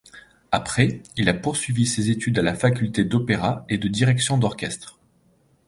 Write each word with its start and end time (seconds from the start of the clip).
Après, 0.51 1.03
il 1.15 1.29
a 1.29 1.35
poursuivi 1.35 1.85
ses 1.85 2.09
études 2.09 2.39
à 2.39 2.41
la 2.41 2.55
Faculté 2.55 3.03
d'Opéra 3.05 3.65
et 3.69 3.77
de 3.77 3.87
Direction 3.87 4.39
d'orchestre. 4.39 4.97